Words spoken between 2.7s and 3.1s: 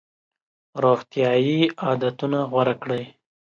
کړئ.